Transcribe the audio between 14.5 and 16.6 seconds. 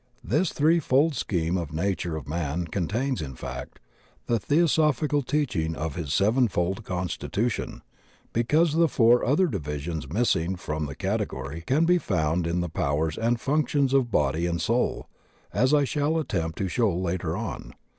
soul, as I shall attempt